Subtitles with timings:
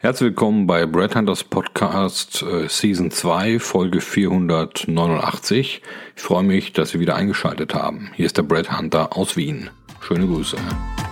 [0.00, 5.82] Herzlich willkommen bei Brad Hunters Podcast äh, Season 2, Folge 489.
[6.14, 8.12] Ich freue mich, dass Sie wieder eingeschaltet haben.
[8.14, 9.70] Hier ist der Brad Hunter aus Wien.
[10.00, 10.56] Schöne Grüße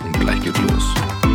[0.05, 1.26] und gleich geht's los.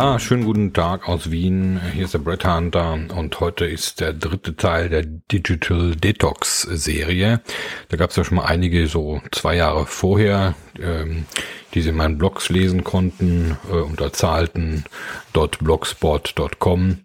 [0.00, 1.78] Ja, schönen guten Tag aus Wien.
[1.92, 7.42] Hier ist der Brett Hunter und heute ist der dritte Teil der Digital Detox Serie.
[7.90, 11.26] Da gab es ja schon mal einige so zwei Jahre vorher, ähm,
[11.74, 16.98] die Sie in meinen Blogs lesen konnten äh, unter zahlten.blogspot.com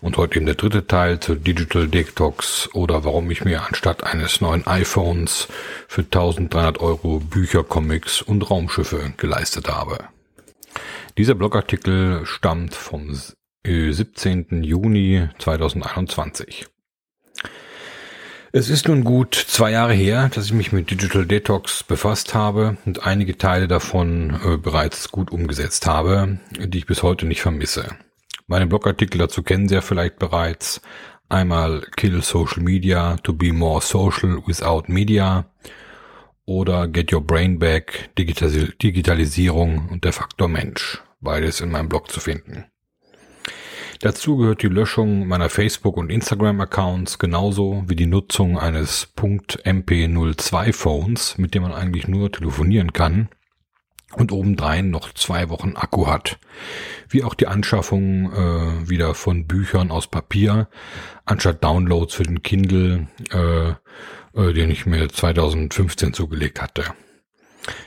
[0.00, 4.40] und heute eben der dritte Teil zu Digital Detox oder warum ich mir anstatt eines
[4.40, 5.48] neuen iPhones
[5.86, 9.98] für 1300 Euro Bücher, Comics und Raumschiffe geleistet habe.
[11.18, 13.12] Dieser Blogartikel stammt vom
[13.66, 14.62] 17.
[14.62, 16.66] Juni 2021.
[18.52, 22.76] Es ist nun gut zwei Jahre her, dass ich mich mit Digital Detox befasst habe
[22.86, 27.96] und einige Teile davon äh, bereits gut umgesetzt habe, die ich bis heute nicht vermisse.
[28.46, 30.80] Meine Blogartikel dazu kennen Sie ja vielleicht bereits.
[31.28, 35.46] Einmal Kill Social Media to be more social without media
[36.44, 42.10] oder Get Your Brain Back, Digital Digitalisierung und der Faktor Mensch beides in meinem Blog
[42.10, 42.64] zu finden.
[44.00, 51.54] Dazu gehört die Löschung meiner Facebook- und Instagram-Accounts genauso wie die Nutzung eines .mp02-Phones, mit
[51.54, 53.28] dem man eigentlich nur telefonieren kann
[54.14, 56.38] und obendrein noch zwei Wochen Akku hat.
[57.08, 60.68] Wie auch die Anschaffung äh, wieder von Büchern aus Papier,
[61.24, 63.74] anstatt Downloads für den Kindle, äh, äh,
[64.52, 66.84] den ich mir 2015 zugelegt hatte.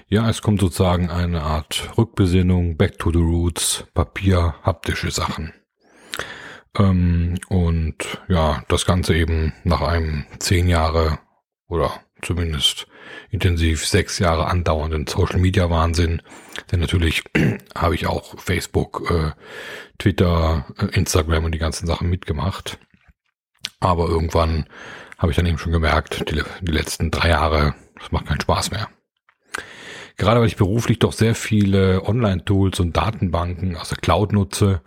[0.07, 5.53] Ja, es kommt sozusagen eine Art Rückbesinnung, Back to the Roots, Papier, haptische Sachen.
[6.77, 7.95] Ähm, und
[8.27, 11.19] ja, das Ganze eben nach einem zehn Jahre
[11.67, 11.91] oder
[12.21, 12.87] zumindest
[13.29, 16.21] intensiv sechs Jahre andauernden Social Media Wahnsinn.
[16.71, 17.23] Denn natürlich
[17.75, 19.31] habe ich auch Facebook, äh,
[19.97, 22.77] Twitter, äh, Instagram und die ganzen Sachen mitgemacht.
[23.79, 24.67] Aber irgendwann
[25.17, 28.71] habe ich dann eben schon gemerkt, die, die letzten drei Jahre, das macht keinen Spaß
[28.71, 28.89] mehr.
[30.21, 34.81] Gerade weil ich beruflich doch sehr viele Online-Tools und Datenbanken aus der Cloud nutze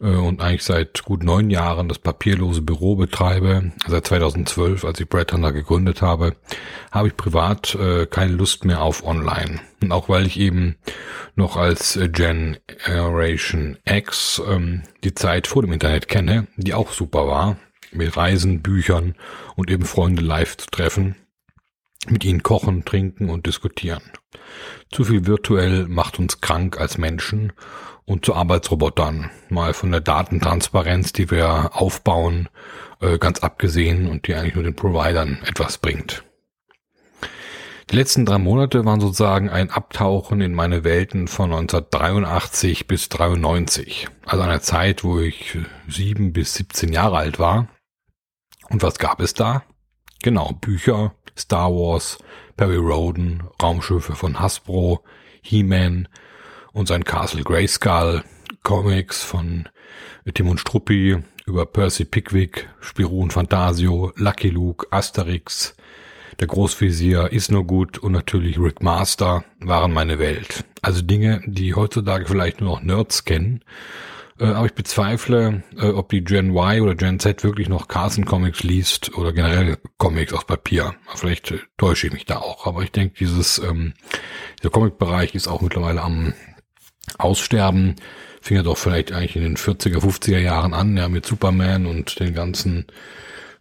[0.00, 5.10] äh, und eigentlich seit gut neun Jahren das papierlose Büro betreibe, seit 2012, als ich
[5.10, 6.36] Brad Hunter gegründet habe,
[6.90, 9.60] habe ich privat äh, keine Lust mehr auf Online.
[9.82, 10.76] Und auch weil ich eben
[11.34, 17.58] noch als Generation X ähm, die Zeit vor dem Internet kenne, die auch super war,
[17.90, 19.16] mit Reisen, Büchern
[19.54, 21.16] und eben Freunde live zu treffen,
[22.08, 24.00] mit ihnen kochen, trinken und diskutieren.
[24.90, 27.52] Zu viel virtuell macht uns krank als Menschen
[28.04, 29.30] und zu Arbeitsrobotern.
[29.48, 32.48] Mal von der Datentransparenz, die wir aufbauen,
[33.00, 36.24] äh, ganz abgesehen und die eigentlich nur den Providern etwas bringt.
[37.90, 44.08] Die letzten drei Monate waren sozusagen ein Abtauchen in meine Welten von 1983 bis 93.
[44.24, 47.68] Also einer Zeit, wo ich sieben bis 17 Jahre alt war.
[48.70, 49.62] Und was gab es da?
[50.22, 52.18] Genau, Bücher, Star Wars,
[52.56, 55.02] Perry Roden, Raumschiffe von Hasbro,
[55.42, 56.06] He-Man
[56.72, 58.22] und sein Castle Grayskull,
[58.62, 59.68] Comics von
[60.32, 65.74] Tim und Struppi über Percy Pickwick, Spirou und Fantasio, Lucky Luke, Asterix,
[66.38, 70.64] der Großvisier ist nur gut und natürlich Rick Master waren meine Welt.
[70.80, 73.64] Also Dinge, die heutzutage vielleicht nur noch Nerds kennen
[74.38, 78.24] äh, aber ich bezweifle, äh, ob die Gen Y oder Gen Z wirklich noch Carson
[78.24, 80.94] Comics liest oder generell Comics aus Papier.
[81.14, 82.66] Vielleicht äh, täusche ich mich da auch.
[82.66, 83.94] Aber ich denke, dieses, ähm,
[84.58, 86.32] dieser Comic-Bereich ist auch mittlerweile am
[87.18, 87.96] Aussterben.
[88.40, 92.18] Fing ja doch vielleicht eigentlich in den 40er, 50er Jahren an, ja, mit Superman und
[92.18, 92.86] den ganzen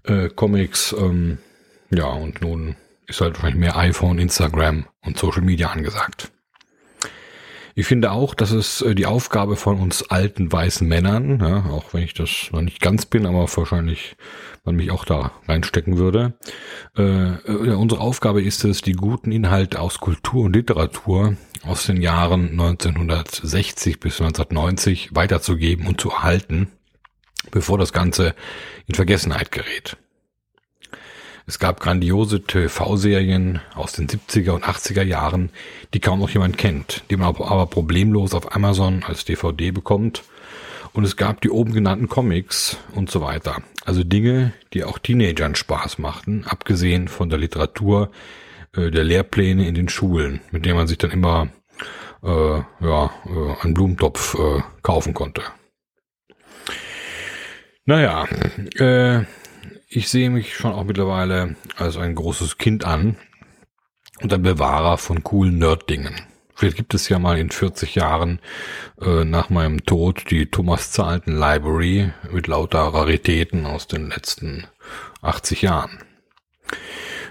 [0.03, 0.95] äh, Comics.
[0.97, 1.37] Ähm,
[1.91, 2.75] ja, und nun
[3.07, 6.31] ist halt wahrscheinlich mehr iPhone, Instagram und Social Media angesagt.
[7.75, 11.93] Ich finde auch, dass es äh, die Aufgabe von uns alten weißen Männern, ja, auch
[11.93, 14.15] wenn ich das noch nicht ganz bin, aber wahrscheinlich
[14.63, 16.33] man mich auch da reinstecken würde.
[16.97, 22.01] Äh, äh unsere Aufgabe ist es, die guten Inhalte aus Kultur und Literatur aus den
[22.01, 26.71] Jahren 1960 bis 1990 weiterzugeben und zu erhalten,
[27.51, 28.35] bevor das Ganze
[28.87, 29.97] in Vergessenheit gerät.
[31.45, 35.49] Es gab grandiose TV-Serien aus den 70er und 80er Jahren,
[35.93, 40.23] die kaum noch jemand kennt, die man aber problemlos auf Amazon als DVD bekommt.
[40.93, 43.57] Und es gab die oben genannten Comics und so weiter.
[43.85, 48.11] Also Dinge, die auch Teenagern Spaß machten, abgesehen von der Literatur,
[48.75, 51.47] äh, der Lehrpläne in den Schulen, mit der man sich dann immer
[52.23, 55.41] äh, ja, äh, einen Blumentopf äh, kaufen konnte.
[57.85, 58.27] Naja,
[58.75, 59.25] äh,
[59.93, 63.17] ich sehe mich schon auch mittlerweile als ein großes Kind an
[64.21, 66.15] und ein Bewahrer von coolen Nerd-Dingen.
[66.55, 68.39] Vielleicht gibt es ja mal in 40 Jahren
[69.01, 74.65] äh, nach meinem Tod die Thomas Zahlten Library mit lauter Raritäten aus den letzten
[75.23, 75.99] 80 Jahren.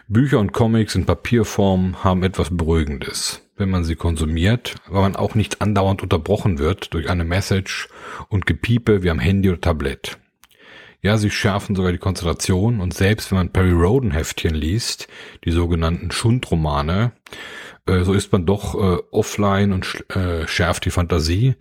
[0.07, 5.35] Bücher und Comics in Papierform haben etwas Beruhigendes, wenn man sie konsumiert, weil man auch
[5.35, 7.89] nicht andauernd unterbrochen wird durch eine Message
[8.29, 10.19] und Gepiepe wie am Handy oder Tablet.
[11.03, 15.09] Ja, sie schärfen sogar die Konzentration und selbst wenn man Perry Roden Heftchen liest,
[15.45, 17.13] die sogenannten Schundromane,
[17.87, 21.55] äh, so ist man doch äh, offline und äh, schärft die Fantasie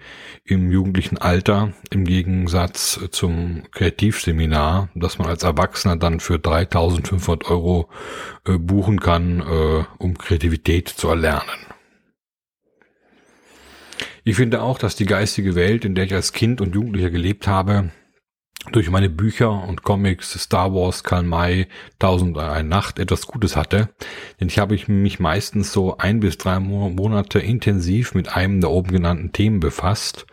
[0.43, 7.89] im jugendlichen Alter im Gegensatz zum Kreativseminar, das man als Erwachsener dann für 3500 Euro
[8.45, 11.47] äh, buchen kann, äh, um Kreativität zu erlernen.
[14.25, 17.47] Ich finde auch, dass die geistige Welt, in der ich als Kind und Jugendlicher gelebt
[17.47, 17.91] habe,
[18.71, 21.67] durch meine Bücher und Comics Star Wars, Karl May,
[21.97, 23.89] Tausend eine Nacht etwas Gutes hatte.
[24.39, 28.91] Denn ich habe mich meistens so ein bis drei Monate intensiv mit einem der oben
[28.91, 30.25] genannten Themen befasst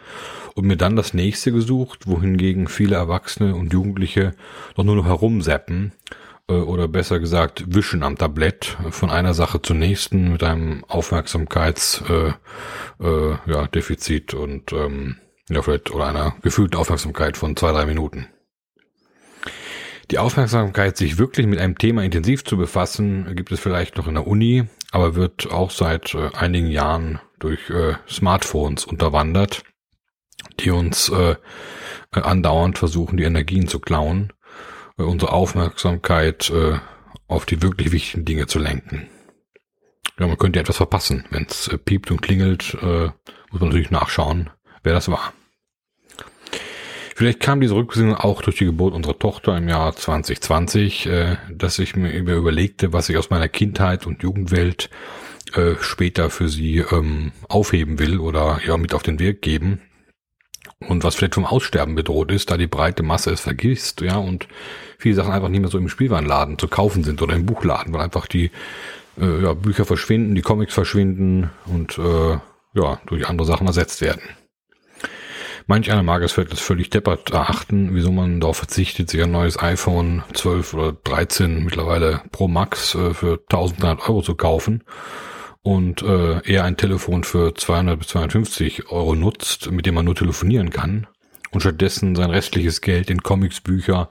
[0.55, 4.35] und mir dann das nächste gesucht, wohingegen viele Erwachsene und Jugendliche
[4.75, 5.93] doch nur noch herumseppen
[6.49, 12.37] äh, oder besser gesagt wischen am Tablett von einer Sache zur nächsten mit einem Aufmerksamkeitsdefizit
[13.01, 15.17] äh, äh, ja, Defizit und ähm,
[15.49, 18.29] ja, vielleicht, oder einer gefühlten Aufmerksamkeit von zwei, drei Minuten.
[20.11, 24.15] Die Aufmerksamkeit, sich wirklich mit einem Thema intensiv zu befassen, gibt es vielleicht noch in
[24.15, 29.65] der Uni, aber wird auch seit äh, einigen Jahren durch äh, Smartphones unterwandert,
[30.61, 31.35] die uns äh,
[32.13, 34.33] andauernd versuchen, die Energien zu klauen,
[34.97, 36.79] äh, unsere Aufmerksamkeit äh,
[37.27, 39.09] auf die wirklich wichtigen Dinge zu lenken.
[40.19, 41.25] Ja, man könnte etwas verpassen.
[41.31, 43.11] Wenn es äh, piept und klingelt, äh,
[43.51, 44.51] muss man natürlich nachschauen,
[44.87, 45.33] wer das war.
[47.15, 51.79] Vielleicht kam diese Rückbesinnung auch durch die Geburt unserer Tochter im Jahr 2020, äh, dass
[51.79, 54.91] ich mir überlegte, was ich aus meiner Kindheit und Jugendwelt
[55.55, 59.81] äh, später für sie ähm, aufheben will oder ja mit auf den Weg geben
[60.81, 64.47] und was vielleicht vom Aussterben bedroht ist, da die breite Masse es vergisst, ja, und
[64.99, 68.03] viele Sachen einfach nicht mehr so im Spielwarenladen zu kaufen sind oder im Buchladen, weil
[68.03, 68.51] einfach die
[69.19, 72.39] äh, ja, Bücher verschwinden, die Comics verschwinden und äh,
[72.75, 74.23] ja, durch andere Sachen ersetzt werden.
[75.69, 79.59] Manch einer mag es vielleicht völlig deppert erachten, wieso man darauf verzichtet, sich ein neues
[79.59, 84.85] iPhone 12 oder 13 mittlerweile Pro Max äh, für 1300 Euro zu kaufen
[85.63, 90.15] und äh, eher ein Telefon für 200 bis 250 Euro nutzt, mit dem man nur
[90.15, 91.09] telefonieren kann
[91.51, 94.09] und stattdessen sein restliches Geld in Comics, Bücher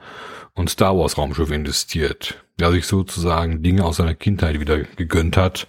[0.56, 2.44] und Star Wars Raumschiffe investiert.
[2.60, 5.68] Der sich sozusagen Dinge aus seiner Kindheit wieder gegönnt hat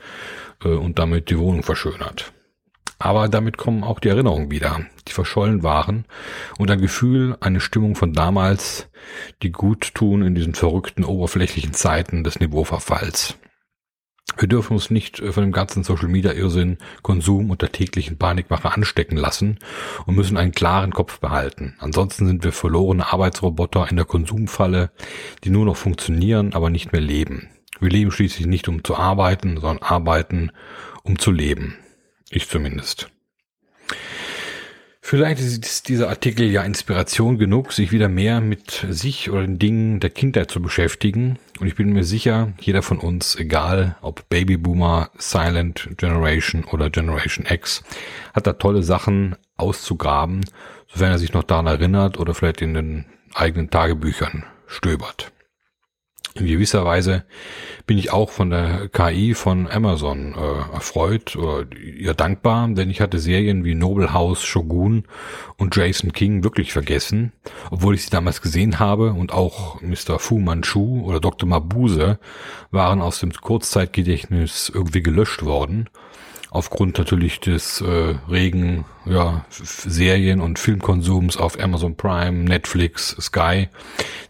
[0.64, 2.32] äh, und damit die Wohnung verschönert.
[2.98, 6.06] Aber damit kommen auch die Erinnerungen wieder, die verschollen waren
[6.58, 8.88] und ein Gefühl, eine Stimmung von damals,
[9.42, 13.36] die gut tun in diesen verrückten oberflächlichen Zeiten des Niveauverfalls.
[14.38, 18.70] Wir dürfen uns nicht von dem ganzen Social Media Irrsinn, Konsum und der täglichen Panikmache
[18.70, 19.58] anstecken lassen
[20.04, 21.74] und müssen einen klaren Kopf behalten.
[21.78, 24.90] Ansonsten sind wir verlorene Arbeitsroboter in der Konsumfalle,
[25.44, 27.48] die nur noch funktionieren, aber nicht mehr leben.
[27.80, 30.50] Wir leben schließlich nicht um zu arbeiten, sondern arbeiten
[31.02, 31.78] um zu leben.
[32.30, 33.10] Ich zumindest.
[35.08, 40.00] Vielleicht ist dieser Artikel ja Inspiration genug, sich wieder mehr mit sich oder den Dingen
[40.00, 41.38] der Kindheit zu beschäftigen.
[41.60, 47.46] Und ich bin mir sicher, jeder von uns, egal ob Babyboomer, Silent Generation oder Generation
[47.48, 47.84] X,
[48.34, 50.44] hat da tolle Sachen auszugraben,
[50.88, 55.30] sofern er sich noch daran erinnert oder vielleicht in den eigenen Tagebüchern stöbert.
[56.38, 57.24] In gewisser Weise
[57.86, 61.66] bin ich auch von der KI von Amazon äh, erfreut oder
[61.98, 65.04] ja dankbar, denn ich hatte Serien wie Noble House, Shogun
[65.56, 67.32] und Jason King wirklich vergessen,
[67.70, 70.18] obwohl ich sie damals gesehen habe und auch Mr.
[70.18, 71.48] Fu Manchu oder Dr.
[71.48, 72.18] Mabuse
[72.70, 75.88] waren aus dem Kurzzeitgedächtnis irgendwie gelöscht worden
[76.50, 83.68] aufgrund natürlich des äh, regen ja, Serien- und Filmkonsums auf Amazon Prime, Netflix, Sky,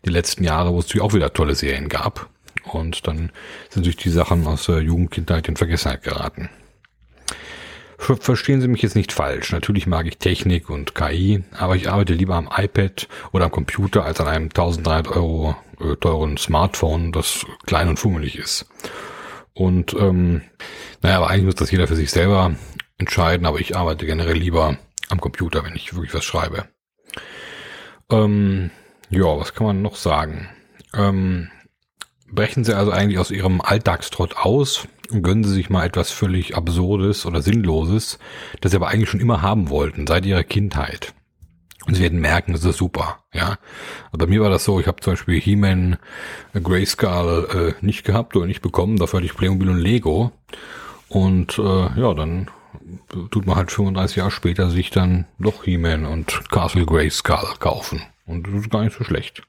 [0.04, 2.28] die letzten Jahre, wo es natürlich auch wieder tolle Serien gab.
[2.64, 3.30] Und dann
[3.70, 6.50] sind sich die Sachen aus der Jugendkindheit in Vergessenheit geraten.
[7.98, 9.52] Verstehen Sie mich jetzt nicht falsch.
[9.52, 14.04] Natürlich mag ich Technik und KI, aber ich arbeite lieber am iPad oder am Computer
[14.04, 18.66] als an einem 1300 Euro äh, teuren Smartphone, das klein und fummelig ist.
[19.56, 20.42] Und ähm,
[21.00, 22.54] naja, aber eigentlich muss das jeder für sich selber
[22.98, 24.76] entscheiden, aber ich arbeite generell lieber
[25.08, 26.66] am Computer, wenn ich wirklich was schreibe.
[28.10, 28.70] Ähm,
[29.08, 30.50] ja, was kann man noch sagen?
[30.92, 31.48] Ähm,
[32.30, 36.54] brechen Sie also eigentlich aus Ihrem Alltagstrott aus und gönnen Sie sich mal etwas völlig
[36.54, 38.18] Absurdes oder Sinnloses,
[38.60, 41.14] das Sie aber eigentlich schon immer haben wollten, seit Ihrer Kindheit.
[41.86, 43.58] Und Sie werden merken, das ist super, ja.
[44.08, 45.98] Aber bei mir war das so, ich habe zum Beispiel He-Man
[46.52, 50.32] Grayskull äh, nicht gehabt oder nicht bekommen, dafür hatte ich Playmobil und Lego.
[51.08, 52.50] Und äh, ja, dann
[53.30, 58.02] tut man halt 35 Jahre später sich dann doch He-Man und Castle Grayskull kaufen.
[58.26, 59.42] Und das ist gar nicht so schlecht.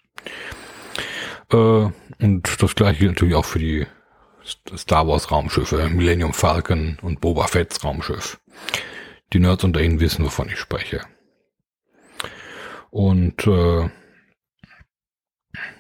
[1.51, 3.88] Äh, und das gleiche gilt natürlich auch für die
[4.77, 8.39] Star Wars Raumschiffe, Millennium Falcon und Boba Fett's Raumschiff.
[9.34, 11.01] Die Nerds unter Ihnen wissen, wovon ich spreche.
[12.89, 13.89] Und äh,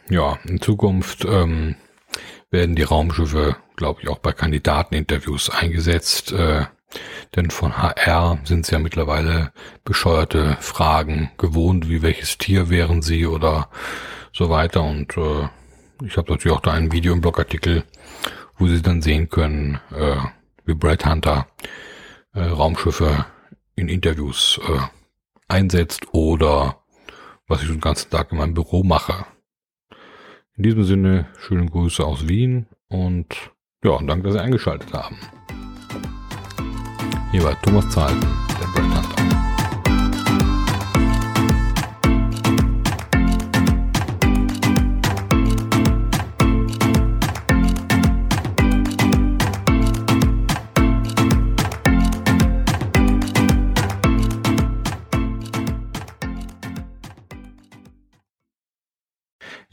[0.09, 1.75] ja, in Zukunft ähm,
[2.49, 6.31] werden die Raumschiffe, glaube ich, auch bei Kandidateninterviews eingesetzt.
[6.31, 6.65] Äh,
[7.35, 9.51] denn von HR sind es ja mittlerweile
[9.83, 13.69] bescheuerte Fragen gewohnt, wie welches Tier wären sie oder
[14.31, 14.83] so weiter.
[14.83, 15.49] Und äh,
[16.05, 17.83] ich habe natürlich auch da ein Video im Blogartikel,
[18.57, 20.17] wo Sie dann sehen können, äh,
[20.65, 21.47] wie Brad Hunter
[22.33, 23.25] äh, Raumschiffe
[23.75, 24.79] in Interviews äh,
[25.47, 26.81] einsetzt oder
[27.47, 29.25] was ich den ganzen Tag in meinem Büro mache.
[30.55, 33.51] In diesem Sinne, schöne Grüße aus Wien und
[33.83, 35.17] ja, danke, dass Sie eingeschaltet haben.
[37.31, 38.27] Hier war Thomas Zahlten,
[38.59, 39.26] der Brad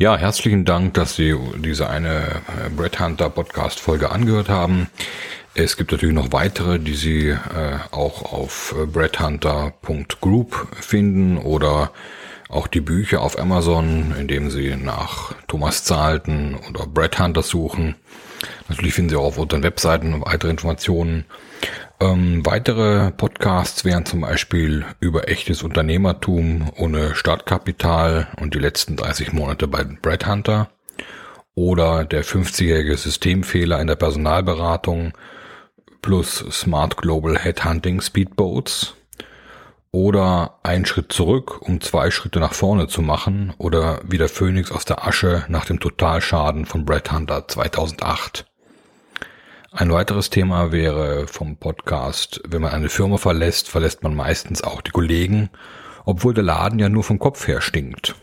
[0.05, 4.91] Ja, herzlichen Dank, dass Sie diese eine äh, Brett Hunter Podcast Folge angehört haben.
[5.55, 7.39] Es gibt natürlich noch weitere, die Sie äh,
[7.91, 11.91] auch auf äh, breadhunter.group finden oder
[12.51, 17.95] auch die Bücher auf Amazon, indem Sie nach Thomas Zahlten oder Brett Hunter suchen.
[18.69, 21.25] Natürlich finden Sie auch auf unseren Webseiten weitere Informationen.
[22.01, 29.33] Ähm, weitere Podcasts wären zum Beispiel über echtes Unternehmertum ohne Startkapital und die letzten 30
[29.33, 30.71] Monate bei Brad Hunter
[31.55, 35.13] oder der 50-jährige Systemfehler in der Personalberatung
[36.03, 38.95] plus Smart Global Headhunting Speedboats
[39.93, 44.73] oder ein Schritt zurück, um zwei Schritte nach vorne zu machen oder wie der Phönix
[44.73, 48.45] aus der Asche nach dem Totalschaden von Brad Hunter 2008.
[49.77, 54.81] Ein weiteres Thema wäre vom Podcast, wenn man eine Firma verlässt, verlässt man meistens auch
[54.81, 55.51] die Kollegen,
[56.05, 58.15] obwohl der Laden ja nur vom Kopf her stinkt.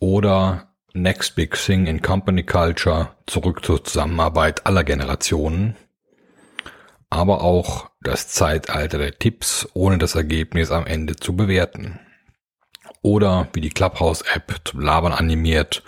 [0.00, 5.76] Oder Next Big Thing in Company Culture, zurück zur Zusammenarbeit aller Generationen.
[7.08, 12.00] Aber auch das Zeitalter der Tipps, ohne das Ergebnis am Ende zu bewerten.
[13.00, 15.82] Oder wie die Clubhouse-App zum Labern animiert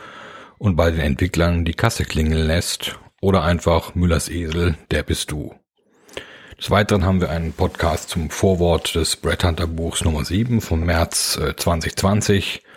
[0.56, 5.54] und bei den Entwicklern die Kasse klingeln lässt oder einfach Müllers Esel, der bist du.
[6.58, 10.84] Des Weiteren haben wir einen Podcast zum Vorwort des Brett Hunter Buchs Nummer 7 vom
[10.84, 12.68] März 2020 äh,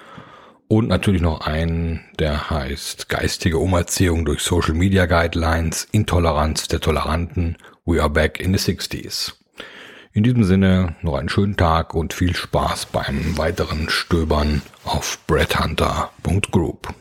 [0.69, 7.57] und natürlich noch einen, der heißt Geistige Umerziehung durch Social Media Guidelines, Intoleranz der Toleranten,
[7.85, 9.33] We are back in the 60s.
[10.13, 16.93] In diesem Sinne noch einen schönen Tag und viel Spaß beim weiteren Stöbern auf breadhunter.group.